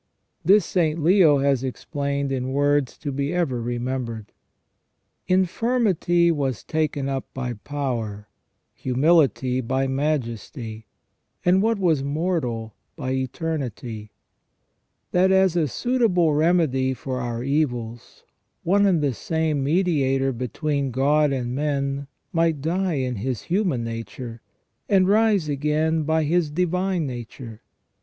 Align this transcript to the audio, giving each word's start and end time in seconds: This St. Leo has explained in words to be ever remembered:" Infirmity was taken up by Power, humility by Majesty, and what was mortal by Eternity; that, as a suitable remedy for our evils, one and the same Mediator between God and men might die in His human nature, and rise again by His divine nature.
This 0.43 0.65
St. 0.65 0.97
Leo 0.97 1.37
has 1.37 1.63
explained 1.63 2.31
in 2.31 2.53
words 2.53 2.97
to 2.97 3.11
be 3.11 3.31
ever 3.35 3.61
remembered:" 3.61 4.31
Infirmity 5.37 6.31
was 6.31 6.63
taken 6.63 7.07
up 7.07 7.27
by 7.35 7.53
Power, 7.53 8.27
humility 8.73 9.61
by 9.61 9.85
Majesty, 9.85 10.87
and 11.45 11.61
what 11.61 11.77
was 11.77 12.03
mortal 12.03 12.73
by 12.95 13.11
Eternity; 13.11 14.09
that, 15.11 15.31
as 15.31 15.55
a 15.55 15.67
suitable 15.67 16.33
remedy 16.33 16.95
for 16.95 17.19
our 17.19 17.43
evils, 17.43 18.23
one 18.63 18.87
and 18.87 19.03
the 19.03 19.13
same 19.13 19.63
Mediator 19.63 20.31
between 20.31 20.89
God 20.89 21.31
and 21.31 21.53
men 21.53 22.07
might 22.33 22.59
die 22.59 22.95
in 22.95 23.17
His 23.17 23.43
human 23.43 23.83
nature, 23.83 24.41
and 24.89 25.07
rise 25.07 25.47
again 25.47 26.01
by 26.01 26.23
His 26.23 26.49
divine 26.49 27.05
nature. 27.05 27.61